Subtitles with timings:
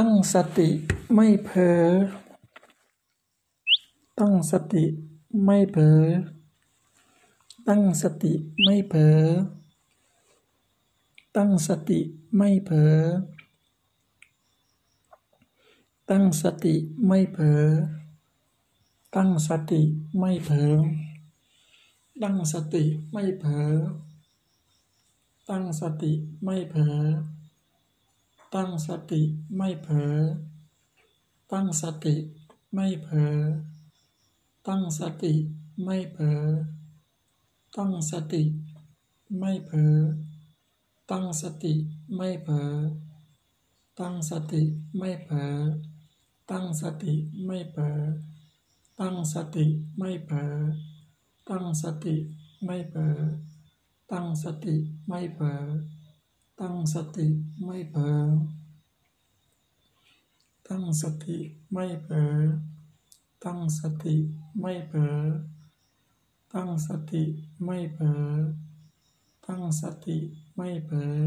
[0.00, 0.68] ตั้งสติ
[1.14, 1.84] ไม่เผลอ
[4.18, 4.84] ตั้งสติ
[5.44, 6.02] ไม่เผลอ
[7.68, 8.32] ตั้งสติ
[8.64, 9.22] ไม่เผลอ
[11.36, 12.00] ตั้งสติ
[12.36, 12.98] ไม่เผลอ
[16.10, 16.74] ตั้งสติ
[17.06, 17.64] ไม่เผลอ
[19.14, 19.80] ตั้งสติ
[20.18, 20.74] ไม่เผลอ
[22.22, 23.70] ตั้งสติไม่เผลอ
[25.48, 26.12] ตั้งสติ
[26.44, 27.37] ไม่เผลอ
[28.54, 29.22] ตั้งสติ
[29.56, 30.16] ไม่เผลอ
[31.52, 32.14] ตั้งสติ
[32.74, 33.36] ไม่เผลอ
[34.66, 35.34] ตั้งสติ
[35.84, 36.42] ไม่เผลอ
[37.76, 38.42] ตั้งสติ
[39.38, 39.96] ไม่เผลอ
[41.10, 41.74] ตั้งสติ
[42.16, 42.72] ไม่เผลอ
[43.98, 44.62] ตั้งสติ
[44.96, 45.54] ไม่เผลอ
[46.50, 47.14] ตั้งสติ
[47.46, 47.98] ไม่เผลอ
[49.00, 50.50] ตั้งสติไม่เผลอ
[51.48, 52.16] ตั้งสติ
[52.64, 53.18] ไม่เผลอ
[54.10, 55.97] ตั้งสติไม่เผลอ
[56.92, 57.26] สติ
[57.64, 58.26] ไม่เผลอ
[60.66, 61.36] ตั้งสติ
[61.72, 62.36] ไม่เผลอ
[63.44, 64.14] ตั้งสติ
[64.60, 65.20] ไม่เผลอ
[66.52, 67.22] ตั้งสติ
[67.64, 68.32] ไม่เผลอ
[69.46, 70.18] ตั้งสติ
[70.56, 71.18] ไม่เผลอ